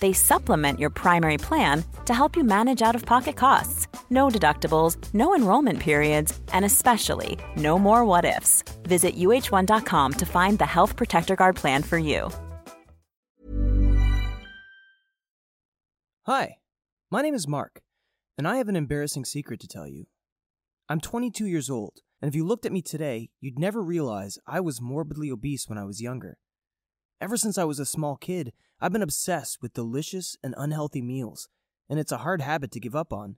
they 0.00 0.12
supplement 0.12 0.78
your 0.78 0.90
primary 0.90 1.38
plan 1.38 1.84
to 2.04 2.14
help 2.14 2.36
you 2.36 2.44
manage 2.44 2.82
out 2.82 2.94
of 2.94 3.04
pocket 3.04 3.36
costs. 3.36 3.86
No 4.10 4.28
deductibles, 4.28 4.96
no 5.12 5.34
enrollment 5.34 5.80
periods, 5.80 6.38
and 6.52 6.64
especially 6.64 7.38
no 7.56 7.78
more 7.78 8.04
what 8.04 8.24
ifs. 8.24 8.62
Visit 8.84 9.16
uh1.com 9.16 10.12
to 10.12 10.26
find 10.26 10.58
the 10.58 10.66
Health 10.66 10.96
Protector 10.96 11.34
Guard 11.34 11.56
plan 11.56 11.82
for 11.82 11.98
you. 11.98 12.30
Hi, 16.26 16.58
my 17.10 17.22
name 17.22 17.34
is 17.34 17.48
Mark, 17.48 17.80
and 18.36 18.46
I 18.46 18.56
have 18.56 18.68
an 18.68 18.76
embarrassing 18.76 19.24
secret 19.24 19.60
to 19.60 19.66
tell 19.66 19.88
you. 19.88 20.04
I'm 20.86 21.00
22 21.00 21.46
years 21.46 21.70
old, 21.70 22.00
and 22.20 22.28
if 22.28 22.34
you 22.34 22.46
looked 22.46 22.66
at 22.66 22.72
me 22.72 22.82
today, 22.82 23.30
you'd 23.40 23.58
never 23.58 23.80
realize 23.80 24.38
I 24.46 24.60
was 24.60 24.80
morbidly 24.80 25.30
obese 25.30 25.68
when 25.68 25.78
I 25.78 25.84
was 25.84 26.02
younger. 26.02 26.36
Ever 27.20 27.36
since 27.36 27.58
I 27.58 27.64
was 27.64 27.80
a 27.80 27.86
small 27.86 28.16
kid, 28.16 28.52
I've 28.80 28.92
been 28.92 29.02
obsessed 29.02 29.60
with 29.60 29.72
delicious 29.72 30.36
and 30.42 30.54
unhealthy 30.56 31.02
meals, 31.02 31.48
and 31.88 31.98
it's 31.98 32.12
a 32.12 32.18
hard 32.18 32.40
habit 32.40 32.70
to 32.72 32.80
give 32.80 32.94
up 32.94 33.12
on. 33.12 33.36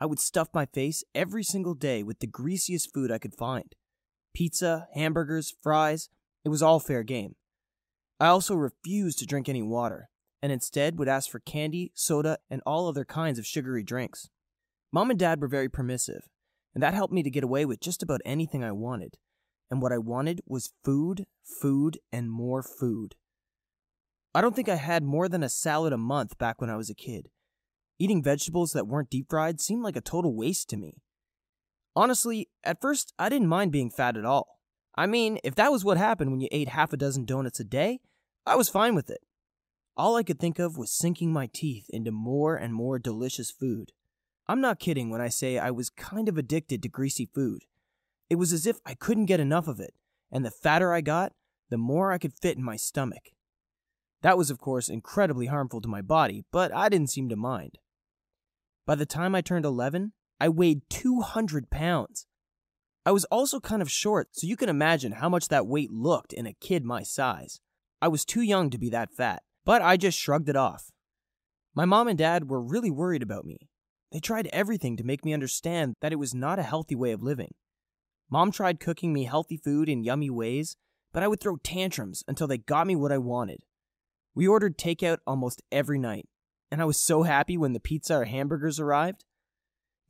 I 0.00 0.06
would 0.06 0.18
stuff 0.18 0.48
my 0.52 0.66
face 0.66 1.04
every 1.14 1.44
single 1.44 1.74
day 1.74 2.02
with 2.02 2.18
the 2.18 2.26
greasiest 2.26 2.92
food 2.92 3.12
I 3.12 3.18
could 3.18 3.34
find 3.34 3.74
pizza, 4.34 4.86
hamburgers, 4.94 5.54
fries, 5.62 6.08
it 6.44 6.48
was 6.48 6.62
all 6.62 6.78
fair 6.78 7.02
game. 7.02 7.34
I 8.20 8.26
also 8.28 8.54
refused 8.54 9.18
to 9.18 9.26
drink 9.26 9.48
any 9.48 9.62
water, 9.62 10.10
and 10.42 10.52
instead 10.52 10.98
would 10.98 11.08
ask 11.08 11.30
for 11.30 11.40
candy, 11.40 11.92
soda, 11.94 12.38
and 12.50 12.62
all 12.64 12.88
other 12.88 13.04
kinds 13.04 13.38
of 13.38 13.46
sugary 13.46 13.82
drinks. 13.82 14.28
Mom 14.92 15.10
and 15.10 15.18
Dad 15.18 15.40
were 15.40 15.48
very 15.48 15.68
permissive, 15.68 16.28
and 16.74 16.82
that 16.82 16.94
helped 16.94 17.12
me 17.12 17.22
to 17.22 17.30
get 17.30 17.42
away 17.42 17.64
with 17.64 17.80
just 17.80 18.02
about 18.02 18.20
anything 18.24 18.62
I 18.62 18.72
wanted. 18.72 19.18
And 19.70 19.82
what 19.82 19.92
I 19.92 19.98
wanted 19.98 20.40
was 20.46 20.72
food, 20.84 21.26
food, 21.42 21.98
and 22.12 22.30
more 22.30 22.62
food. 22.62 23.16
I 24.34 24.40
don't 24.40 24.54
think 24.54 24.68
I 24.68 24.76
had 24.76 25.02
more 25.02 25.28
than 25.28 25.42
a 25.42 25.48
salad 25.48 25.92
a 25.92 25.98
month 25.98 26.38
back 26.38 26.60
when 26.60 26.70
I 26.70 26.76
was 26.76 26.90
a 26.90 26.94
kid. 26.94 27.28
Eating 27.98 28.22
vegetables 28.22 28.72
that 28.72 28.86
weren't 28.86 29.10
deep 29.10 29.26
fried 29.28 29.60
seemed 29.60 29.82
like 29.82 29.96
a 29.96 30.00
total 30.00 30.34
waste 30.34 30.68
to 30.70 30.76
me. 30.76 31.02
Honestly, 31.96 32.48
at 32.62 32.80
first, 32.80 33.12
I 33.18 33.28
didn't 33.28 33.48
mind 33.48 33.72
being 33.72 33.90
fat 33.90 34.16
at 34.16 34.24
all. 34.24 34.60
I 34.94 35.06
mean, 35.06 35.38
if 35.42 35.54
that 35.56 35.72
was 35.72 35.84
what 35.84 35.96
happened 35.96 36.30
when 36.30 36.40
you 36.40 36.48
ate 36.52 36.68
half 36.68 36.92
a 36.92 36.96
dozen 36.96 37.24
donuts 37.24 37.60
a 37.60 37.64
day, 37.64 38.00
I 38.46 38.56
was 38.56 38.68
fine 38.68 38.94
with 38.94 39.10
it. 39.10 39.20
All 39.96 40.16
I 40.16 40.22
could 40.22 40.38
think 40.38 40.60
of 40.60 40.78
was 40.78 40.92
sinking 40.92 41.32
my 41.32 41.48
teeth 41.52 41.86
into 41.90 42.12
more 42.12 42.54
and 42.54 42.72
more 42.72 43.00
delicious 43.00 43.50
food. 43.50 43.92
I'm 44.46 44.60
not 44.60 44.78
kidding 44.78 45.10
when 45.10 45.20
I 45.20 45.28
say 45.28 45.58
I 45.58 45.70
was 45.72 45.90
kind 45.90 46.28
of 46.28 46.38
addicted 46.38 46.82
to 46.82 46.88
greasy 46.88 47.26
food. 47.34 47.64
It 48.30 48.36
was 48.36 48.52
as 48.52 48.66
if 48.66 48.78
I 48.84 48.94
couldn't 48.94 49.26
get 49.26 49.40
enough 49.40 49.68
of 49.68 49.80
it, 49.80 49.94
and 50.30 50.44
the 50.44 50.50
fatter 50.50 50.92
I 50.92 51.00
got, 51.00 51.32
the 51.70 51.78
more 51.78 52.12
I 52.12 52.18
could 52.18 52.34
fit 52.34 52.56
in 52.56 52.62
my 52.62 52.76
stomach. 52.76 53.30
That 54.22 54.36
was, 54.36 54.50
of 54.50 54.58
course, 54.58 54.88
incredibly 54.88 55.46
harmful 55.46 55.80
to 55.80 55.88
my 55.88 56.02
body, 56.02 56.44
but 56.50 56.74
I 56.74 56.88
didn't 56.88 57.10
seem 57.10 57.28
to 57.28 57.36
mind. 57.36 57.78
By 58.86 58.96
the 58.96 59.06
time 59.06 59.34
I 59.34 59.40
turned 59.40 59.64
11, 59.64 60.12
I 60.40 60.48
weighed 60.48 60.82
200 60.88 61.70
pounds. 61.70 62.26
I 63.06 63.12
was 63.12 63.24
also 63.26 63.60
kind 63.60 63.80
of 63.80 63.90
short, 63.90 64.28
so 64.32 64.46
you 64.46 64.56
can 64.56 64.68
imagine 64.68 65.12
how 65.12 65.28
much 65.28 65.48
that 65.48 65.66
weight 65.66 65.90
looked 65.90 66.32
in 66.32 66.46
a 66.46 66.52
kid 66.52 66.84
my 66.84 67.02
size. 67.02 67.60
I 68.02 68.08
was 68.08 68.24
too 68.24 68.42
young 68.42 68.70
to 68.70 68.78
be 68.78 68.90
that 68.90 69.12
fat, 69.12 69.42
but 69.64 69.82
I 69.82 69.96
just 69.96 70.18
shrugged 70.18 70.48
it 70.48 70.56
off. 70.56 70.90
My 71.74 71.84
mom 71.84 72.08
and 72.08 72.18
dad 72.18 72.50
were 72.50 72.60
really 72.60 72.90
worried 72.90 73.22
about 73.22 73.44
me. 73.44 73.68
They 74.12 74.20
tried 74.20 74.48
everything 74.52 74.96
to 74.96 75.04
make 75.04 75.24
me 75.24 75.34
understand 75.34 75.94
that 76.00 76.12
it 76.12 76.18
was 76.18 76.34
not 76.34 76.58
a 76.58 76.64
healthy 76.64 76.94
way 76.94 77.12
of 77.12 77.22
living. 77.22 77.54
Mom 78.30 78.52
tried 78.52 78.80
cooking 78.80 79.12
me 79.12 79.24
healthy 79.24 79.56
food 79.56 79.88
in 79.88 80.04
yummy 80.04 80.28
ways, 80.28 80.76
but 81.12 81.22
I 81.22 81.28
would 81.28 81.40
throw 81.40 81.56
tantrums 81.56 82.22
until 82.28 82.46
they 82.46 82.58
got 82.58 82.86
me 82.86 82.94
what 82.94 83.12
I 83.12 83.18
wanted. 83.18 83.64
We 84.34 84.46
ordered 84.46 84.76
takeout 84.76 85.18
almost 85.26 85.62
every 85.72 85.98
night, 85.98 86.28
and 86.70 86.82
I 86.82 86.84
was 86.84 87.00
so 87.00 87.22
happy 87.22 87.56
when 87.56 87.72
the 87.72 87.80
pizza 87.80 88.14
or 88.16 88.24
hamburgers 88.24 88.78
arrived. 88.78 89.24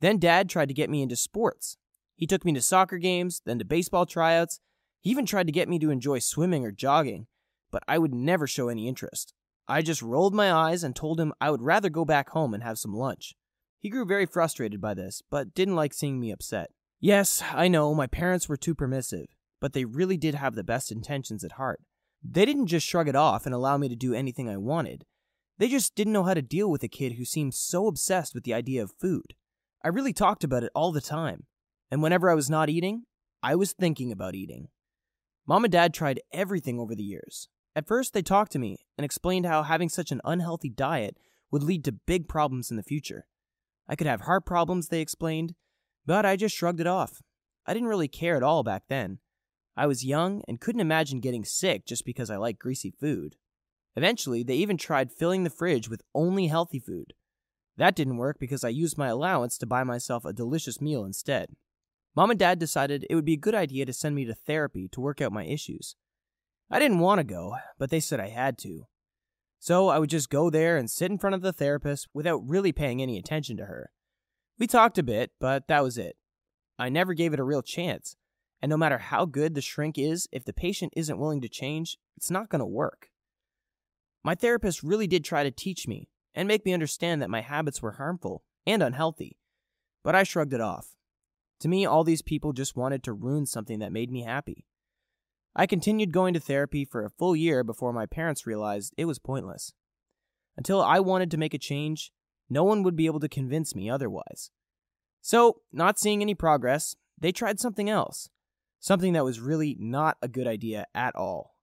Then 0.01 0.19
Dad 0.19 0.49
tried 0.49 0.67
to 0.67 0.73
get 0.73 0.89
me 0.89 1.01
into 1.01 1.15
sports. 1.15 1.77
He 2.15 2.27
took 2.27 2.43
me 2.43 2.53
to 2.53 2.61
soccer 2.61 2.97
games, 2.97 3.41
then 3.45 3.59
to 3.59 3.65
baseball 3.65 4.05
tryouts. 4.05 4.59
He 4.99 5.09
even 5.09 5.25
tried 5.25 5.47
to 5.47 5.53
get 5.53 5.69
me 5.69 5.79
to 5.79 5.89
enjoy 5.89 6.19
swimming 6.19 6.65
or 6.65 6.71
jogging, 6.71 7.27
but 7.71 7.83
I 7.87 7.97
would 7.97 8.13
never 8.13 8.47
show 8.47 8.67
any 8.67 8.87
interest. 8.87 9.33
I 9.67 9.81
just 9.81 10.01
rolled 10.01 10.33
my 10.33 10.51
eyes 10.51 10.83
and 10.83 10.95
told 10.95 11.19
him 11.19 11.31
I 11.39 11.51
would 11.51 11.61
rather 11.61 11.89
go 11.89 12.03
back 12.03 12.29
home 12.29 12.53
and 12.53 12.63
have 12.63 12.79
some 12.79 12.93
lunch. 12.93 13.35
He 13.79 13.89
grew 13.89 14.05
very 14.05 14.25
frustrated 14.25 14.81
by 14.81 14.93
this, 14.93 15.21
but 15.29 15.53
didn't 15.53 15.75
like 15.75 15.93
seeing 15.93 16.19
me 16.19 16.31
upset. 16.31 16.71
Yes, 17.01 17.41
I 17.53 17.69
know 17.69 17.95
my 17.95 18.07
parents 18.07 18.49
were 18.49 18.57
too 18.57 18.75
permissive, 18.75 19.27
but 19.61 19.71
they 19.71 19.85
really 19.85 20.17
did 20.17 20.35
have 20.35 20.55
the 20.55 20.65
best 20.65 20.91
intentions 20.91 21.45
at 21.45 21.53
heart. 21.53 21.81
They 22.21 22.43
didn't 22.45 22.67
just 22.67 22.85
shrug 22.85 23.07
it 23.07 23.15
off 23.15 23.45
and 23.45 23.55
allow 23.55 23.77
me 23.77 23.87
to 23.87 23.95
do 23.95 24.13
anything 24.13 24.49
I 24.49 24.57
wanted. 24.57 25.05
They 25.57 25.69
just 25.69 25.95
didn't 25.95 26.13
know 26.13 26.23
how 26.23 26.33
to 26.33 26.41
deal 26.41 26.69
with 26.69 26.83
a 26.83 26.89
kid 26.89 27.13
who 27.13 27.23
seemed 27.23 27.53
so 27.53 27.87
obsessed 27.87 28.35
with 28.35 28.43
the 28.43 28.53
idea 28.53 28.83
of 28.83 28.91
food. 28.99 29.33
I 29.83 29.87
really 29.87 30.11
talked 30.11 30.43
about 30.43 30.63
it 30.63 30.71
all 30.75 30.91
the 30.91 30.99
time, 30.99 31.45
and 31.89 32.03
whenever 32.03 32.29
I 32.29 32.33
was 32.33 32.49
not 32.49 32.69
eating, 32.69 33.03
I 33.41 33.55
was 33.55 33.71
thinking 33.71 34.11
about 34.11 34.35
eating. 34.35 34.67
Mom 35.47 35.63
and 35.63 35.71
Dad 35.71 35.93
tried 35.93 36.19
everything 36.33 36.79
over 36.79 36.95
the 36.95 37.03
years. 37.03 37.47
At 37.77 37.87
first, 37.87 38.13
they 38.13 38.21
talked 38.21 38.51
to 38.51 38.59
me 38.59 38.77
and 38.97 39.05
explained 39.05 39.45
how 39.45 39.63
having 39.63 39.87
such 39.87 40.11
an 40.11 40.19
unhealthy 40.25 40.69
diet 40.69 41.17
would 41.49 41.63
lead 41.63 41.85
to 41.85 41.93
big 41.93 42.27
problems 42.27 42.69
in 42.69 42.75
the 42.75 42.83
future. 42.83 43.25
I 43.87 43.95
could 43.95 44.07
have 44.07 44.21
heart 44.21 44.45
problems, 44.45 44.89
they 44.89 44.99
explained, 44.99 45.55
but 46.05 46.25
I 46.25 46.35
just 46.35 46.55
shrugged 46.55 46.79
it 46.79 46.87
off. 46.87 47.21
I 47.65 47.73
didn't 47.73 47.89
really 47.89 48.07
care 48.07 48.35
at 48.35 48.43
all 48.43 48.63
back 48.63 48.83
then. 48.89 49.19
I 49.77 49.87
was 49.87 50.03
young 50.03 50.41
and 50.47 50.59
couldn't 50.59 50.81
imagine 50.81 51.19
getting 51.19 51.45
sick 51.45 51.85
just 51.85 52.05
because 52.05 52.29
I 52.29 52.37
like 52.37 52.59
greasy 52.59 52.91
food. 52.91 53.35
Eventually, 53.95 54.43
they 54.43 54.55
even 54.55 54.77
tried 54.77 55.11
filling 55.11 55.43
the 55.43 55.49
fridge 55.49 55.89
with 55.89 56.01
only 56.13 56.47
healthy 56.47 56.79
food. 56.79 57.13
That 57.77 57.95
didn't 57.95 58.17
work 58.17 58.37
because 58.39 58.63
I 58.63 58.69
used 58.69 58.97
my 58.97 59.07
allowance 59.07 59.57
to 59.57 59.65
buy 59.65 59.83
myself 59.83 60.25
a 60.25 60.33
delicious 60.33 60.81
meal 60.81 61.05
instead. 61.05 61.55
Mom 62.15 62.29
and 62.29 62.39
Dad 62.39 62.59
decided 62.59 63.05
it 63.09 63.15
would 63.15 63.25
be 63.25 63.33
a 63.33 63.37
good 63.37 63.55
idea 63.55 63.85
to 63.85 63.93
send 63.93 64.15
me 64.15 64.25
to 64.25 64.33
therapy 64.33 64.89
to 64.89 64.99
work 64.99 65.21
out 65.21 65.31
my 65.31 65.45
issues. 65.45 65.95
I 66.69 66.79
didn't 66.79 66.99
want 66.99 67.19
to 67.19 67.23
go, 67.23 67.55
but 67.77 67.89
they 67.89 67.99
said 67.99 68.19
I 68.19 68.29
had 68.29 68.57
to. 68.59 68.87
So 69.59 69.89
I 69.89 69.99
would 69.99 70.09
just 70.09 70.29
go 70.29 70.49
there 70.49 70.77
and 70.77 70.89
sit 70.89 71.11
in 71.11 71.17
front 71.17 71.35
of 71.35 71.41
the 71.41 71.53
therapist 71.53 72.07
without 72.13 72.47
really 72.47 72.71
paying 72.71 73.01
any 73.01 73.17
attention 73.17 73.57
to 73.57 73.65
her. 73.65 73.91
We 74.59 74.67
talked 74.67 74.97
a 74.97 75.03
bit, 75.03 75.31
but 75.39 75.67
that 75.69 75.83
was 75.83 75.97
it. 75.97 76.17
I 76.77 76.89
never 76.89 77.13
gave 77.13 77.33
it 77.33 77.39
a 77.39 77.45
real 77.45 77.61
chance, 77.61 78.17
and 78.61 78.69
no 78.69 78.75
matter 78.75 78.97
how 78.97 79.25
good 79.25 79.55
the 79.55 79.61
shrink 79.61 79.97
is, 79.97 80.27
if 80.33 80.43
the 80.43 80.53
patient 80.53 80.93
isn't 80.97 81.17
willing 81.17 81.39
to 81.41 81.49
change, 81.49 81.97
it's 82.17 82.29
not 82.29 82.49
going 82.49 82.59
to 82.59 82.65
work. 82.65 83.09
My 84.21 84.35
therapist 84.35 84.83
really 84.83 85.07
did 85.07 85.23
try 85.23 85.43
to 85.43 85.51
teach 85.51 85.87
me 85.87 86.09
and 86.35 86.47
make 86.47 86.65
me 86.65 86.73
understand 86.73 87.21
that 87.21 87.29
my 87.29 87.39
habits 87.39 87.81
were 87.81 87.93
harmful 87.93 88.43
and 88.67 88.83
unhealthy, 88.83 89.37
but 90.03 90.13
I 90.13 90.23
shrugged 90.23 90.53
it 90.53 90.61
off. 90.61 90.95
To 91.61 91.69
me, 91.69 91.85
all 91.85 92.03
these 92.03 92.21
people 92.21 92.51
just 92.51 92.75
wanted 92.75 93.01
to 93.03 93.13
ruin 93.13 93.45
something 93.45 93.79
that 93.79 93.93
made 93.93 94.11
me 94.11 94.23
happy. 94.23 94.65
I 95.55 95.67
continued 95.67 96.11
going 96.11 96.33
to 96.33 96.39
therapy 96.39 96.83
for 96.85 97.03
a 97.03 97.09
full 97.09 97.35
year 97.35 97.63
before 97.63 97.91
my 97.93 98.05
parents 98.05 98.45
realized 98.45 98.93
it 98.97 99.05
was 99.05 99.19
pointless. 99.19 99.73
Until 100.57 100.81
I 100.81 100.99
wanted 100.99 101.31
to 101.31 101.37
make 101.37 101.53
a 101.53 101.57
change, 101.57 102.11
no 102.49 102.63
one 102.63 102.83
would 102.83 102.95
be 102.95 103.05
able 103.05 103.19
to 103.19 103.29
convince 103.29 103.75
me 103.75 103.89
otherwise. 103.89 104.51
So, 105.21 105.61
not 105.71 105.99
seeing 105.99 106.21
any 106.21 106.33
progress, 106.33 106.95
they 107.19 107.31
tried 107.31 107.59
something 107.59 107.89
else, 107.89 108.29
something 108.79 109.13
that 109.13 109.25
was 109.25 109.39
really 109.39 109.75
not 109.79 110.17
a 110.21 110.27
good 110.27 110.47
idea 110.47 110.85
at 110.95 111.15
all. 111.15 111.55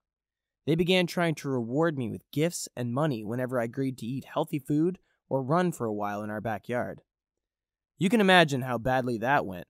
They 0.67 0.75
began 0.75 1.07
trying 1.07 1.37
to 1.37 1.49
reward 1.49 1.97
me 1.97 2.11
with 2.11 2.31
gifts 2.33 2.69
and 2.77 2.93
money 2.93 3.25
whenever 3.25 3.61
I 3.61 3.65
agreed 3.65 3.99
to 3.99 4.07
eat 4.07 4.27
healthy 4.33 4.59
food 4.59 4.99
or 5.29 5.43
run 5.43 5.73
for 5.73 5.87
a 5.87 5.95
while 5.95 6.23
in 6.23 6.31
our 6.31 6.41
backyard. 6.41 7.03
You 7.99 8.09
can 8.09 8.21
imagine 8.21 8.63
how 8.63 8.79
badly 8.79 9.17
that 9.19 9.47
went. 9.47 9.67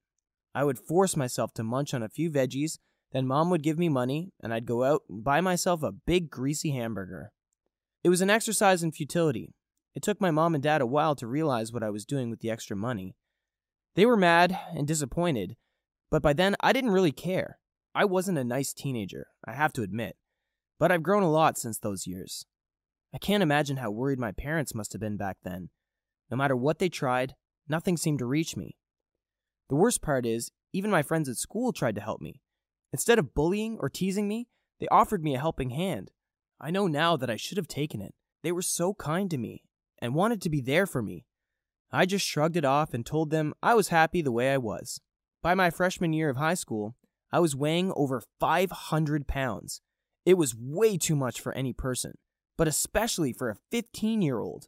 I 0.55 0.65
would 0.65 0.79
force 0.79 1.17
myself 1.17 1.53
to 1.55 1.63
munch 1.63 1.93
on 1.93 2.03
a 2.03 2.09
few 2.09 2.31
veggies, 2.31 2.79
then 3.13 3.27
mom 3.27 3.51
would 3.51 3.63
give 3.63 3.79
me 3.79 3.89
money, 3.89 4.33
and 4.43 4.53
I'd 4.53 4.67
go 4.67 4.85
out 4.85 5.03
and 5.09 5.23
buy 5.23 5.41
myself 5.41 5.83
a 5.83 5.93
big 5.93 6.31
greasy 6.31 6.71
hamburger. 6.71 7.31
It 8.03 8.09
was 8.09 8.21
an 8.21 8.31
exercise 8.31 8.83
in 8.83 8.93
futility. 8.93 9.55
It 9.96 10.02
took 10.02 10.20
my 10.20 10.31
mom 10.31 10.54
and 10.54 10.62
dad 10.62 10.82
a 10.82 10.87
while 10.87 11.14
to 11.14 11.26
realize 11.26 11.72
what 11.72 11.82
I 11.82 11.88
was 11.88 12.04
doing 12.04 12.28
with 12.28 12.40
the 12.40 12.50
extra 12.50 12.76
money. 12.76 13.16
They 13.94 14.04
were 14.04 14.19
mad 14.19 14.56
and 14.75 14.87
disappointed, 14.87 15.56
but 16.10 16.20
by 16.20 16.34
then 16.34 16.54
I 16.60 16.75
didn't 16.75 16.90
really 16.90 17.12
care. 17.12 17.58
I 17.94 18.04
wasn't 18.04 18.37
a 18.37 18.44
nice 18.44 18.75
teenager, 18.75 19.28
I 19.46 19.54
have 19.54 19.72
to 19.72 19.82
admit, 19.82 20.16
but 20.78 20.93
I've 20.93 21.02
grown 21.02 21.22
a 21.22 21.31
lot 21.31 21.56
since 21.56 21.78
those 21.78 22.06
years. 22.06 22.44
I 23.14 23.16
can't 23.16 23.43
imagine 23.43 23.78
how 23.78 23.90
worried 23.90 24.19
my 24.19 24.32
parents 24.32 24.75
must 24.75 24.93
have 24.93 25.00
been 25.00 25.16
back 25.16 25.38
then. 25.44 25.70
No 26.31 26.37
matter 26.37 26.54
what 26.54 26.78
they 26.78 26.90
tried, 26.90 27.34
nothing 27.66 27.96
seemed 27.96 28.19
to 28.19 28.26
reach 28.26 28.54
me. 28.54 28.76
The 29.70 29.76
worst 29.76 30.02
part 30.02 30.26
is, 30.26 30.52
even 30.75 30.90
my 30.90 31.02
friends 31.02 31.26
at 31.26 31.37
school 31.37 31.72
tried 31.72 31.94
to 31.94 32.02
help 32.02 32.20
me. 32.20 32.43
Instead 32.93 33.19
of 33.19 33.32
bullying 33.32 33.78
or 33.81 33.88
teasing 33.88 34.28
me, 34.28 34.48
they 34.78 34.88
offered 34.88 35.25
me 35.25 35.34
a 35.34 35.40
helping 35.40 35.70
hand. 35.70 36.10
I 36.60 36.70
know 36.70 36.87
now 36.87 37.16
that 37.16 37.31
I 37.31 37.37
should 37.37 37.56
have 37.56 37.66
taken 37.66 38.02
it. 38.02 38.14
They 38.43 38.52
were 38.52 38.60
so 38.60 38.93
kind 38.93 39.31
to 39.31 39.38
me 39.38 39.62
and 39.98 40.14
wanted 40.14 40.40
to 40.43 40.50
be 40.50 40.60
there 40.60 40.87
for 40.87 41.02
me. 41.02 41.25
I 41.93 42.06
just 42.06 42.26
shrugged 42.26 42.56
it 42.56 42.64
off 42.64 42.93
and 42.94 43.04
told 43.04 43.31
them 43.31 43.54
I 43.62 43.75
was 43.75 43.88
happy 43.88 44.22
the 44.22 44.32
way 44.32 44.52
I 44.52 44.58
was. 44.58 45.00
By 45.43 45.54
my 45.54 45.70
freshman 45.70 46.12
year 46.12 46.28
of 46.28 46.37
high 46.37 46.54
school, 46.54 46.96
I 47.32 47.40
was 47.40 47.56
weighing 47.56 47.93
over 47.94 48.22
500 48.40 49.26
pounds. 49.26 49.81
It 50.25 50.34
was 50.34 50.56
way 50.56 50.96
too 50.96 51.16
much 51.16 51.40
for 51.40 51.52
any 51.52 51.72
person, 51.72 52.14
but 52.56 52.69
especially 52.69 53.32
for 53.32 53.50
a 53.50 53.56
15 53.70 54.22
year 54.22 54.38
old. 54.38 54.66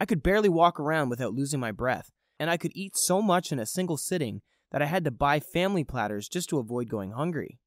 I 0.00 0.06
could 0.06 0.22
barely 0.22 0.48
walk 0.48 0.80
around 0.80 1.08
without 1.08 1.34
losing 1.34 1.60
my 1.60 1.70
breath, 1.70 2.10
and 2.38 2.50
I 2.50 2.56
could 2.56 2.72
eat 2.74 2.96
so 2.96 3.22
much 3.22 3.52
in 3.52 3.58
a 3.58 3.66
single 3.66 3.96
sitting 3.96 4.42
that 4.72 4.82
I 4.82 4.86
had 4.86 5.04
to 5.04 5.10
buy 5.10 5.38
family 5.38 5.84
platters 5.84 6.28
just 6.28 6.48
to 6.48 6.58
avoid 6.58 6.88
going 6.88 7.12
hungry. 7.12 7.60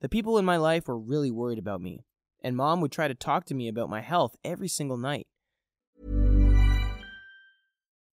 The 0.00 0.08
people 0.08 0.38
in 0.38 0.44
my 0.44 0.56
life 0.56 0.86
were 0.86 0.98
really 0.98 1.30
worried 1.30 1.58
about 1.58 1.80
me, 1.80 2.04
and 2.42 2.56
mom 2.56 2.80
would 2.80 2.92
try 2.92 3.08
to 3.08 3.14
talk 3.14 3.44
to 3.46 3.54
me 3.54 3.68
about 3.68 3.90
my 3.90 4.00
health 4.00 4.36
every 4.44 4.68
single 4.68 4.96
night. 4.96 5.26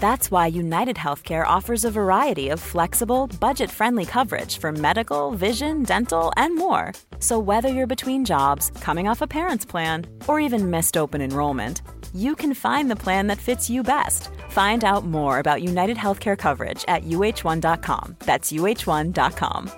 That's 0.00 0.30
why 0.30 0.46
United 0.46 0.96
Healthcare 0.96 1.46
offers 1.46 1.84
a 1.84 1.90
variety 1.90 2.48
of 2.48 2.58
flexible, 2.58 3.26
budget-friendly 3.38 4.06
coverage 4.06 4.56
for 4.56 4.72
medical, 4.72 5.32
vision, 5.32 5.82
dental, 5.82 6.32
and 6.38 6.56
more. 6.56 6.92
So 7.18 7.38
whether 7.38 7.68
you're 7.68 7.86
between 7.86 8.24
jobs, 8.24 8.72
coming 8.80 9.08
off 9.08 9.22
a 9.22 9.26
parent's 9.26 9.66
plan, 9.66 10.06
or 10.26 10.40
even 10.40 10.70
missed 10.70 10.96
open 10.96 11.20
enrollment, 11.20 11.82
you 12.14 12.34
can 12.34 12.54
find 12.54 12.90
the 12.90 12.96
plan 12.96 13.26
that 13.26 13.38
fits 13.38 13.68
you 13.68 13.82
best. 13.82 14.30
Find 14.48 14.84
out 14.84 15.04
more 15.04 15.38
about 15.38 15.62
United 15.62 15.98
Healthcare 15.98 16.36
coverage 16.36 16.82
at 16.88 17.04
uh1.com. 17.04 18.16
That's 18.20 18.50
uh1.com. 18.50 19.70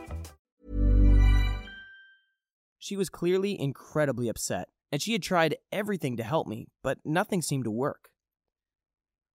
She 2.78 2.96
was 2.96 3.10
clearly 3.10 3.60
incredibly 3.60 4.28
upset, 4.28 4.68
and 4.92 5.02
she 5.02 5.14
had 5.14 5.22
tried 5.22 5.56
everything 5.72 6.16
to 6.18 6.22
help 6.22 6.46
me, 6.46 6.68
but 6.80 6.98
nothing 7.04 7.42
seemed 7.42 7.64
to 7.64 7.72
work. 7.72 8.11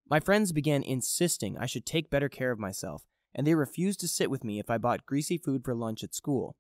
My 0.09 0.21
friends 0.21 0.53
began 0.53 0.83
insisting 0.83 1.57
I 1.57 1.65
should 1.65 1.85
take 1.85 2.09
better 2.09 2.29
care 2.29 2.51
of 2.51 2.59
myself, 2.59 3.03
and 3.35 3.45
they 3.45 3.55
refused 3.55 3.99
to 3.99 4.07
sit 4.07 4.29
with 4.29 4.43
me 4.43 4.57
if 4.57 4.69
I 4.69 4.77
bought 4.77 5.05
greasy 5.05 5.37
food 5.37 5.65
for 5.65 5.75
lunch 5.75 6.03
at 6.03 6.15
school. 6.15 6.55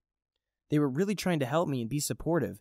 They 0.69 0.79
were 0.79 0.89
really 0.89 1.15
trying 1.15 1.39
to 1.39 1.45
help 1.45 1.69
me 1.69 1.81
and 1.81 1.89
be 1.89 2.01
supportive, 2.01 2.59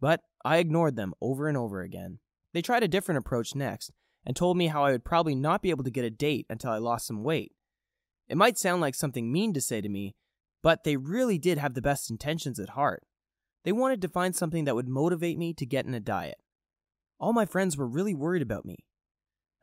but 0.00 0.20
I 0.44 0.58
ignored 0.58 0.94
them 0.94 1.12
over 1.20 1.48
and 1.48 1.56
over 1.56 1.82
again. 1.82 2.20
They 2.54 2.62
tried 2.62 2.84
a 2.84 2.88
different 2.88 3.18
approach 3.18 3.56
next 3.56 3.90
and 4.24 4.36
told 4.36 4.56
me 4.56 4.68
how 4.68 4.84
I 4.84 4.92
would 4.92 5.04
probably 5.04 5.34
not 5.34 5.60
be 5.60 5.70
able 5.70 5.84
to 5.84 5.90
get 5.90 6.04
a 6.04 6.10
date 6.10 6.46
until 6.48 6.70
I 6.70 6.78
lost 6.78 7.06
some 7.06 7.24
weight. 7.24 7.52
It 8.28 8.36
might 8.36 8.58
sound 8.58 8.80
like 8.80 8.94
something 8.94 9.32
mean 9.32 9.52
to 9.54 9.60
say 9.60 9.80
to 9.80 9.88
me, 9.88 10.14
but 10.62 10.84
they 10.84 10.96
really 10.96 11.38
did 11.38 11.58
have 11.58 11.74
the 11.74 11.82
best 11.82 12.10
intentions 12.10 12.60
at 12.60 12.70
heart. 12.70 13.02
They 13.64 13.72
wanted 13.72 14.00
to 14.02 14.08
find 14.08 14.36
something 14.36 14.66
that 14.66 14.74
would 14.76 14.88
motivate 14.88 15.36
me 15.36 15.52
to 15.54 15.66
get 15.66 15.84
in 15.84 15.94
a 15.94 16.00
diet. 16.00 16.38
All 17.18 17.32
my 17.32 17.44
friends 17.44 17.76
were 17.76 17.88
really 17.88 18.14
worried 18.14 18.42
about 18.42 18.64
me. 18.64 18.76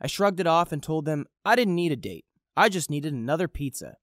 I 0.02 0.08
shrugged 0.08 0.40
it 0.40 0.48
off 0.48 0.72
and 0.72 0.84
told 0.84 1.06
them 1.06 1.26
I 1.44 1.56
didn't 1.56 1.76
need 1.76 1.92
a 1.92 1.98
date. 1.98 2.26
I 2.58 2.70
just 2.70 2.90
needed 2.90 3.14
another 3.14 3.48
pizza. 3.48 3.98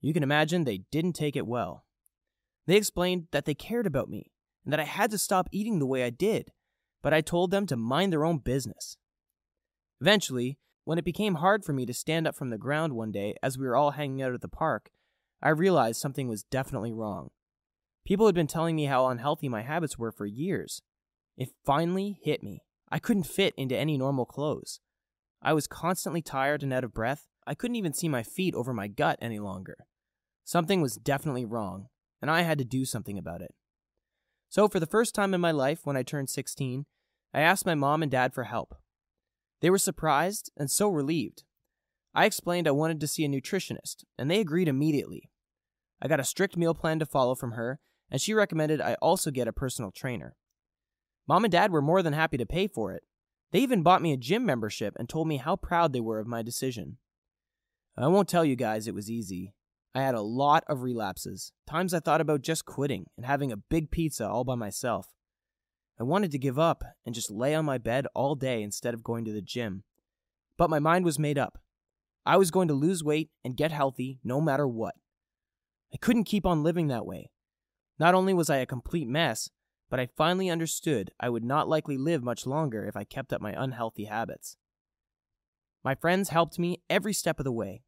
You 0.00 0.14
can 0.14 0.22
imagine 0.22 0.64
they 0.64 0.84
didn't 0.90 1.12
take 1.14 1.36
it 1.36 1.46
well. 1.46 1.84
They 2.66 2.76
explained 2.76 3.26
that 3.32 3.44
they 3.44 3.54
cared 3.54 3.86
about 3.86 4.08
me 4.08 4.30
and 4.64 4.72
that 4.72 4.80
I 4.80 4.84
had 4.84 5.10
to 5.10 5.18
stop 5.18 5.48
eating 5.52 5.78
the 5.78 5.86
way 5.86 6.04
I 6.04 6.10
did, 6.10 6.52
but 7.02 7.12
I 7.12 7.20
told 7.20 7.50
them 7.50 7.66
to 7.66 7.76
mind 7.76 8.12
their 8.12 8.24
own 8.24 8.38
business. 8.38 8.96
Eventually, 10.00 10.58
when 10.84 10.98
it 10.98 11.04
became 11.04 11.36
hard 11.36 11.64
for 11.64 11.72
me 11.72 11.84
to 11.86 11.94
stand 11.94 12.26
up 12.26 12.34
from 12.34 12.50
the 12.50 12.58
ground 12.58 12.94
one 12.94 13.12
day 13.12 13.34
as 13.42 13.58
we 13.58 13.66
were 13.66 13.76
all 13.76 13.92
hanging 13.92 14.22
out 14.22 14.32
at 14.32 14.40
the 14.40 14.48
park, 14.48 14.90
I 15.42 15.50
realized 15.50 16.00
something 16.00 16.28
was 16.28 16.44
definitely 16.44 16.92
wrong. 16.92 17.30
People 18.06 18.26
had 18.26 18.34
been 18.34 18.46
telling 18.46 18.76
me 18.76 18.86
how 18.86 19.06
unhealthy 19.06 19.48
my 19.48 19.62
habits 19.62 19.98
were 19.98 20.12
for 20.12 20.26
years. 20.26 20.82
It 21.36 21.50
finally 21.64 22.18
hit 22.22 22.42
me. 22.42 22.62
I 22.90 22.98
couldn't 22.98 23.24
fit 23.24 23.54
into 23.56 23.76
any 23.76 23.96
normal 23.96 24.26
clothes. 24.26 24.80
I 25.42 25.52
was 25.52 25.66
constantly 25.66 26.22
tired 26.22 26.62
and 26.62 26.72
out 26.72 26.84
of 26.84 26.92
breath. 26.92 27.28
I 27.46 27.54
couldn't 27.54 27.76
even 27.76 27.92
see 27.92 28.08
my 28.08 28.22
feet 28.22 28.54
over 28.54 28.74
my 28.74 28.88
gut 28.88 29.18
any 29.22 29.38
longer. 29.38 29.76
Something 30.44 30.80
was 30.80 30.96
definitely 30.96 31.44
wrong, 31.44 31.86
and 32.20 32.30
I 32.30 32.42
had 32.42 32.58
to 32.58 32.64
do 32.64 32.84
something 32.84 33.16
about 33.16 33.40
it. 33.40 33.54
So, 34.48 34.68
for 34.68 34.80
the 34.80 34.86
first 34.86 35.14
time 35.14 35.32
in 35.32 35.40
my 35.40 35.52
life 35.52 35.80
when 35.84 35.96
I 35.96 36.02
turned 36.02 36.28
16, 36.28 36.84
I 37.32 37.40
asked 37.40 37.64
my 37.64 37.74
mom 37.74 38.02
and 38.02 38.10
dad 38.10 38.34
for 38.34 38.44
help. 38.44 38.74
They 39.60 39.70
were 39.70 39.78
surprised 39.78 40.50
and 40.56 40.70
so 40.70 40.88
relieved. 40.88 41.44
I 42.14 42.24
explained 42.24 42.66
I 42.66 42.72
wanted 42.72 43.00
to 43.00 43.06
see 43.06 43.24
a 43.24 43.28
nutritionist, 43.28 44.04
and 44.18 44.30
they 44.30 44.40
agreed 44.40 44.68
immediately. 44.68 45.30
I 46.02 46.08
got 46.08 46.20
a 46.20 46.24
strict 46.24 46.56
meal 46.56 46.74
plan 46.74 46.98
to 46.98 47.06
follow 47.06 47.34
from 47.34 47.52
her, 47.52 47.78
and 48.10 48.20
she 48.20 48.34
recommended 48.34 48.80
I 48.80 48.94
also 48.94 49.30
get 49.30 49.46
a 49.46 49.52
personal 49.52 49.92
trainer. 49.92 50.34
Mom 51.28 51.44
and 51.44 51.52
dad 51.52 51.70
were 51.70 51.82
more 51.82 52.02
than 52.02 52.12
happy 52.12 52.36
to 52.36 52.46
pay 52.46 52.66
for 52.66 52.92
it. 52.92 53.04
They 53.52 53.60
even 53.60 53.82
bought 53.82 54.02
me 54.02 54.12
a 54.12 54.16
gym 54.16 54.46
membership 54.46 54.94
and 54.98 55.08
told 55.08 55.26
me 55.26 55.38
how 55.38 55.56
proud 55.56 55.92
they 55.92 56.00
were 56.00 56.20
of 56.20 56.26
my 56.26 56.42
decision. 56.42 56.98
I 57.96 58.06
won't 58.06 58.28
tell 58.28 58.44
you 58.44 58.56
guys 58.56 58.86
it 58.86 58.94
was 58.94 59.10
easy. 59.10 59.54
I 59.94 60.02
had 60.02 60.14
a 60.14 60.22
lot 60.22 60.62
of 60.68 60.82
relapses, 60.82 61.52
times 61.66 61.92
I 61.92 62.00
thought 62.00 62.20
about 62.20 62.42
just 62.42 62.64
quitting 62.64 63.06
and 63.16 63.26
having 63.26 63.50
a 63.50 63.56
big 63.56 63.90
pizza 63.90 64.28
all 64.28 64.44
by 64.44 64.54
myself. 64.54 65.08
I 65.98 66.04
wanted 66.04 66.30
to 66.30 66.38
give 66.38 66.58
up 66.58 66.84
and 67.04 67.14
just 67.14 67.30
lay 67.30 67.54
on 67.54 67.64
my 67.64 67.76
bed 67.76 68.06
all 68.14 68.36
day 68.36 68.62
instead 68.62 68.94
of 68.94 69.02
going 69.02 69.24
to 69.24 69.32
the 69.32 69.42
gym. 69.42 69.82
But 70.56 70.70
my 70.70 70.78
mind 70.78 71.04
was 71.04 71.18
made 71.18 71.38
up. 71.38 71.58
I 72.24 72.36
was 72.36 72.50
going 72.50 72.68
to 72.68 72.74
lose 72.74 73.02
weight 73.02 73.30
and 73.44 73.56
get 73.56 73.72
healthy 73.72 74.20
no 74.22 74.40
matter 74.40 74.66
what. 74.66 74.94
I 75.92 75.96
couldn't 75.96 76.24
keep 76.24 76.46
on 76.46 76.62
living 76.62 76.86
that 76.88 77.04
way. 77.04 77.30
Not 77.98 78.14
only 78.14 78.32
was 78.32 78.48
I 78.48 78.58
a 78.58 78.66
complete 78.66 79.08
mess, 79.08 79.50
but 79.90 80.00
I 80.00 80.06
finally 80.06 80.48
understood 80.48 81.10
I 81.18 81.28
would 81.28 81.44
not 81.44 81.68
likely 81.68 81.98
live 81.98 82.22
much 82.22 82.46
longer 82.46 82.86
if 82.86 82.96
I 82.96 83.04
kept 83.04 83.32
up 83.32 83.42
my 83.42 83.52
unhealthy 83.52 84.04
habits. 84.04 84.56
My 85.84 85.94
friends 85.94 86.28
helped 86.28 86.58
me 86.58 86.80
every 86.88 87.12
step 87.12 87.40
of 87.40 87.44
the 87.44 87.52
way. 87.52 87.82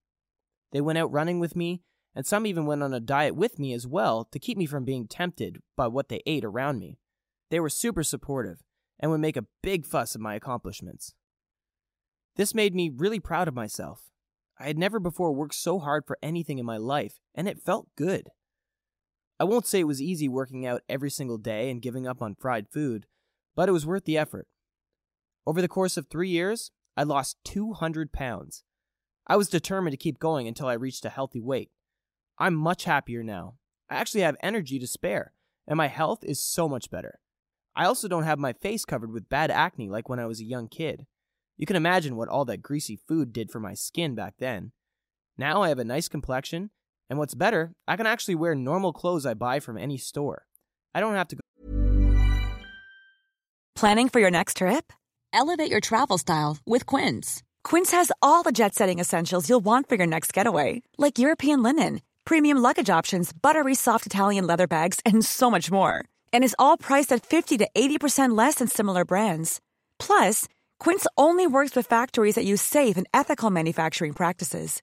They 0.72 0.80
went 0.80 0.98
out 0.98 1.12
running 1.12 1.38
with 1.38 1.54
me, 1.54 1.82
and 2.14 2.26
some 2.26 2.46
even 2.46 2.66
went 2.66 2.82
on 2.82 2.92
a 2.92 3.00
diet 3.00 3.36
with 3.36 3.58
me 3.58 3.72
as 3.72 3.86
well 3.86 4.24
to 4.32 4.38
keep 4.38 4.58
me 4.58 4.66
from 4.66 4.84
being 4.84 5.06
tempted 5.06 5.62
by 5.76 5.86
what 5.86 6.08
they 6.08 6.22
ate 6.26 6.44
around 6.44 6.80
me. 6.80 6.98
They 7.50 7.60
were 7.60 7.70
super 7.70 8.02
supportive 8.02 8.62
and 8.98 9.10
would 9.10 9.20
make 9.20 9.36
a 9.36 9.46
big 9.62 9.86
fuss 9.86 10.14
of 10.14 10.20
my 10.20 10.34
accomplishments. 10.34 11.14
This 12.36 12.54
made 12.54 12.74
me 12.74 12.90
really 12.94 13.20
proud 13.20 13.46
of 13.46 13.54
myself. 13.54 14.10
I 14.58 14.66
had 14.66 14.78
never 14.78 14.98
before 14.98 15.32
worked 15.32 15.54
so 15.54 15.78
hard 15.78 16.04
for 16.06 16.18
anything 16.22 16.58
in 16.58 16.66
my 16.66 16.78
life, 16.78 17.20
and 17.34 17.46
it 17.46 17.60
felt 17.60 17.88
good. 17.96 18.28
I 19.40 19.44
won't 19.44 19.66
say 19.66 19.80
it 19.80 19.86
was 19.86 20.00
easy 20.00 20.28
working 20.28 20.66
out 20.66 20.82
every 20.88 21.10
single 21.10 21.38
day 21.38 21.70
and 21.70 21.82
giving 21.82 22.06
up 22.06 22.22
on 22.22 22.34
fried 22.34 22.68
food, 22.68 23.06
but 23.56 23.68
it 23.68 23.72
was 23.72 23.86
worth 23.86 24.04
the 24.04 24.18
effort. 24.18 24.46
Over 25.46 25.60
the 25.60 25.68
course 25.68 25.96
of 25.96 26.06
three 26.06 26.28
years, 26.28 26.70
I 26.96 27.02
lost 27.02 27.38
200 27.44 28.12
pounds. 28.12 28.64
I 29.26 29.36
was 29.36 29.48
determined 29.48 29.92
to 29.92 29.96
keep 29.96 30.18
going 30.18 30.46
until 30.46 30.66
I 30.66 30.74
reached 30.74 31.04
a 31.04 31.10
healthy 31.10 31.40
weight. 31.40 31.70
I'm 32.38 32.54
much 32.54 32.84
happier 32.84 33.22
now. 33.22 33.54
I 33.88 33.96
actually 33.96 34.22
have 34.22 34.36
energy 34.42 34.78
to 34.78 34.86
spare, 34.86 35.32
and 35.66 35.76
my 35.76 35.88
health 35.88 36.24
is 36.24 36.42
so 36.42 36.68
much 36.68 36.90
better. 36.90 37.20
I 37.74 37.86
also 37.86 38.08
don't 38.08 38.24
have 38.24 38.38
my 38.38 38.52
face 38.52 38.84
covered 38.84 39.12
with 39.12 39.28
bad 39.28 39.50
acne 39.50 39.88
like 39.88 40.08
when 40.08 40.18
I 40.18 40.26
was 40.26 40.40
a 40.40 40.44
young 40.44 40.68
kid. 40.68 41.06
You 41.56 41.66
can 41.66 41.76
imagine 41.76 42.16
what 42.16 42.28
all 42.28 42.44
that 42.46 42.62
greasy 42.62 42.96
food 43.08 43.32
did 43.32 43.50
for 43.50 43.60
my 43.60 43.74
skin 43.74 44.14
back 44.14 44.34
then. 44.38 44.72
Now 45.38 45.62
I 45.62 45.68
have 45.68 45.78
a 45.78 45.84
nice 45.84 46.08
complexion, 46.08 46.70
and 47.12 47.18
what's 47.18 47.34
better, 47.34 47.72
I 47.86 47.96
can 47.96 48.06
actually 48.06 48.36
wear 48.36 48.54
normal 48.54 48.94
clothes 48.94 49.26
I 49.26 49.34
buy 49.34 49.60
from 49.60 49.76
any 49.76 49.98
store. 49.98 50.46
I 50.94 51.00
don't 51.00 51.12
have 51.14 51.28
to 51.28 51.36
go. 51.36 51.42
Planning 53.74 54.08
for 54.08 54.18
your 54.18 54.30
next 54.30 54.56
trip? 54.56 54.94
Elevate 55.34 55.70
your 55.70 55.80
travel 55.80 56.16
style 56.16 56.56
with 56.64 56.86
Quince. 56.86 57.42
Quince 57.64 57.90
has 57.90 58.12
all 58.22 58.42
the 58.42 58.50
jet 58.50 58.74
setting 58.74 58.98
essentials 58.98 59.46
you'll 59.46 59.60
want 59.60 59.90
for 59.90 59.96
your 59.96 60.06
next 60.06 60.32
getaway, 60.32 60.80
like 60.96 61.18
European 61.18 61.62
linen, 61.62 62.00
premium 62.24 62.56
luggage 62.56 62.88
options, 62.88 63.30
buttery 63.30 63.74
soft 63.74 64.06
Italian 64.06 64.46
leather 64.46 64.66
bags, 64.66 64.98
and 65.04 65.22
so 65.22 65.50
much 65.50 65.70
more. 65.70 66.06
And 66.32 66.42
is 66.42 66.56
all 66.58 66.78
priced 66.78 67.12
at 67.12 67.26
50 67.26 67.58
to 67.58 67.68
80% 67.74 68.38
less 68.38 68.54
than 68.54 68.68
similar 68.68 69.04
brands. 69.04 69.60
Plus, 69.98 70.48
Quince 70.80 71.06
only 71.18 71.46
works 71.46 71.76
with 71.76 71.86
factories 71.86 72.36
that 72.36 72.46
use 72.46 72.62
safe 72.62 72.96
and 72.96 73.06
ethical 73.12 73.50
manufacturing 73.50 74.14
practices. 74.14 74.82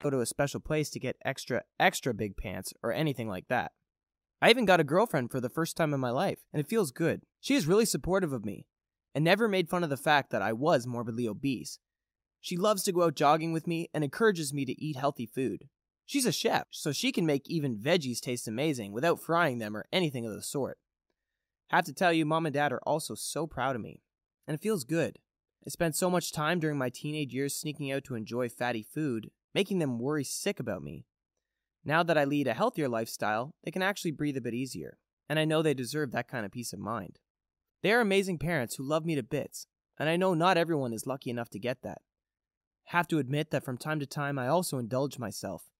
Go 0.00 0.10
to 0.10 0.20
a 0.20 0.26
special 0.26 0.60
place 0.60 0.90
to 0.90 1.00
get 1.00 1.16
extra, 1.24 1.62
extra 1.78 2.12
big 2.12 2.36
pants 2.36 2.72
or 2.82 2.92
anything 2.92 3.28
like 3.28 3.48
that. 3.48 3.72
I 4.42 4.50
even 4.50 4.64
got 4.64 4.80
a 4.80 4.84
girlfriend 4.84 5.30
for 5.30 5.40
the 5.40 5.50
first 5.50 5.76
time 5.76 5.92
in 5.92 6.00
my 6.00 6.10
life, 6.10 6.38
and 6.52 6.60
it 6.60 6.68
feels 6.68 6.90
good. 6.90 7.22
She 7.40 7.54
is 7.54 7.66
really 7.66 7.84
supportive 7.84 8.32
of 8.32 8.44
me 8.44 8.66
and 9.14 9.24
never 9.24 9.48
made 9.48 9.68
fun 9.68 9.84
of 9.84 9.90
the 9.90 9.96
fact 9.96 10.30
that 10.30 10.42
I 10.42 10.52
was 10.52 10.86
morbidly 10.86 11.28
obese. 11.28 11.78
She 12.40 12.56
loves 12.56 12.82
to 12.84 12.92
go 12.92 13.02
out 13.02 13.16
jogging 13.16 13.52
with 13.52 13.66
me 13.66 13.90
and 13.92 14.02
encourages 14.02 14.54
me 14.54 14.64
to 14.64 14.82
eat 14.82 14.96
healthy 14.96 15.26
food. 15.26 15.68
She's 16.06 16.26
a 16.26 16.32
chef, 16.32 16.66
so 16.70 16.90
she 16.90 17.12
can 17.12 17.26
make 17.26 17.48
even 17.48 17.76
veggies 17.76 18.20
taste 18.20 18.48
amazing 18.48 18.92
without 18.92 19.20
frying 19.20 19.58
them 19.58 19.76
or 19.76 19.86
anything 19.92 20.26
of 20.26 20.32
the 20.32 20.42
sort. 20.42 20.78
Have 21.68 21.84
to 21.84 21.92
tell 21.92 22.12
you, 22.12 22.24
mom 22.24 22.46
and 22.46 22.54
dad 22.54 22.72
are 22.72 22.80
also 22.84 23.14
so 23.14 23.46
proud 23.46 23.76
of 23.76 23.82
me, 23.82 24.00
and 24.46 24.54
it 24.54 24.62
feels 24.62 24.84
good. 24.84 25.18
I 25.64 25.70
spent 25.70 25.94
so 25.94 26.08
much 26.08 26.32
time 26.32 26.58
during 26.58 26.78
my 26.78 26.88
teenage 26.88 27.34
years 27.34 27.54
sneaking 27.54 27.92
out 27.92 28.04
to 28.04 28.14
enjoy 28.14 28.48
fatty 28.48 28.82
food, 28.82 29.30
making 29.54 29.78
them 29.78 29.98
worry 29.98 30.24
sick 30.24 30.60
about 30.60 30.82
me. 30.82 31.06
Now 31.84 32.02
that 32.02 32.18
I 32.18 32.24
lead 32.24 32.46
a 32.46 32.54
healthier 32.54 32.88
lifestyle, 32.88 33.54
they 33.64 33.70
can 33.70 33.82
actually 33.82 34.10
breathe 34.10 34.36
a 34.36 34.42
bit 34.42 34.54
easier, 34.54 34.98
and 35.28 35.38
I 35.38 35.44
know 35.44 35.62
they 35.62 35.74
deserve 35.74 36.12
that 36.12 36.28
kind 36.28 36.44
of 36.44 36.52
peace 36.52 36.72
of 36.72 36.78
mind. 36.78 37.18
They 37.82 37.92
are 37.92 38.00
amazing 38.00 38.38
parents 38.38 38.74
who 38.74 38.82
love 38.84 39.06
me 39.06 39.14
to 39.14 39.22
bits, 39.22 39.66
and 39.98 40.08
I 40.08 40.16
know 40.16 40.34
not 40.34 40.58
everyone 40.58 40.92
is 40.92 41.06
lucky 41.06 41.30
enough 41.30 41.50
to 41.50 41.58
get 41.58 41.82
that. 41.82 42.02
Have 42.86 43.08
to 43.08 43.18
admit 43.18 43.50
that 43.50 43.64
from 43.64 43.78
time 43.78 44.00
to 44.00 44.06
time 44.06 44.38
I 44.38 44.48
also 44.48 44.78
indulge 44.78 45.18
myself. 45.18 45.70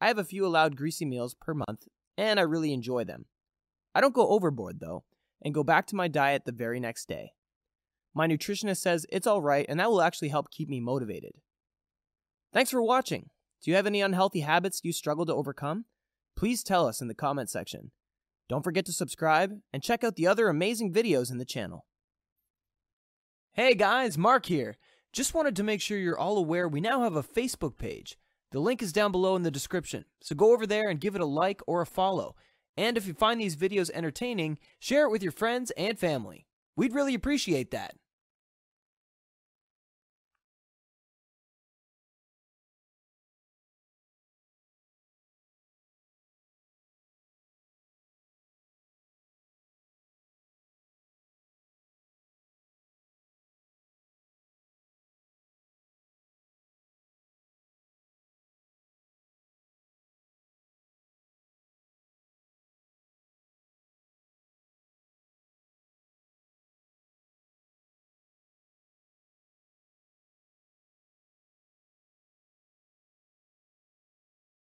I 0.00 0.06
have 0.06 0.18
a 0.18 0.24
few 0.24 0.46
allowed 0.46 0.76
greasy 0.76 1.04
meals 1.04 1.34
per 1.34 1.54
month, 1.54 1.88
and 2.16 2.38
I 2.38 2.42
really 2.44 2.72
enjoy 2.72 3.04
them. 3.04 3.26
I 3.94 4.00
don't 4.00 4.14
go 4.14 4.28
overboard 4.28 4.78
though, 4.80 5.04
and 5.42 5.54
go 5.54 5.64
back 5.64 5.86
to 5.88 5.96
my 5.96 6.08
diet 6.08 6.44
the 6.44 6.52
very 6.52 6.78
next 6.78 7.08
day. 7.08 7.32
My 8.14 8.28
nutritionist 8.28 8.78
says 8.78 9.06
it's 9.10 9.26
alright, 9.26 9.66
and 9.68 9.80
that 9.80 9.90
will 9.90 10.02
actually 10.02 10.28
help 10.28 10.50
keep 10.50 10.68
me 10.68 10.80
motivated. 10.80 11.32
Thanks 12.52 12.70
for 12.70 12.82
watching. 12.82 13.30
Do 13.62 13.70
you 13.70 13.76
have 13.76 13.86
any 13.86 14.00
unhealthy 14.00 14.40
habits 14.40 14.80
you 14.82 14.92
struggle 14.92 15.26
to 15.26 15.34
overcome? 15.34 15.84
Please 16.36 16.62
tell 16.62 16.86
us 16.86 17.00
in 17.00 17.08
the 17.08 17.14
comment 17.14 17.50
section. 17.50 17.90
Don't 18.48 18.64
forget 18.64 18.86
to 18.86 18.92
subscribe 18.92 19.58
and 19.72 19.82
check 19.82 20.02
out 20.02 20.16
the 20.16 20.26
other 20.26 20.48
amazing 20.48 20.92
videos 20.92 21.30
in 21.30 21.38
the 21.38 21.44
channel. 21.44 21.84
Hey 23.52 23.74
guys, 23.74 24.16
Mark 24.16 24.46
here. 24.46 24.76
Just 25.12 25.34
wanted 25.34 25.56
to 25.56 25.62
make 25.62 25.80
sure 25.80 25.98
you're 25.98 26.18
all 26.18 26.38
aware 26.38 26.68
we 26.68 26.80
now 26.80 27.02
have 27.02 27.16
a 27.16 27.22
Facebook 27.22 27.76
page. 27.76 28.16
The 28.52 28.60
link 28.60 28.82
is 28.82 28.92
down 28.92 29.12
below 29.12 29.36
in 29.36 29.42
the 29.42 29.50
description, 29.50 30.06
so 30.22 30.34
go 30.34 30.52
over 30.52 30.66
there 30.66 30.88
and 30.88 31.00
give 31.00 31.14
it 31.14 31.20
a 31.20 31.26
like 31.26 31.60
or 31.66 31.82
a 31.82 31.86
follow. 31.86 32.34
And 32.78 32.96
if 32.96 33.06
you 33.06 33.12
find 33.12 33.40
these 33.40 33.56
videos 33.56 33.90
entertaining, 33.92 34.58
share 34.78 35.04
it 35.04 35.10
with 35.10 35.22
your 35.22 35.32
friends 35.32 35.70
and 35.72 35.98
family. 35.98 36.46
We'd 36.76 36.94
really 36.94 37.14
appreciate 37.14 37.72
that. 37.72 37.96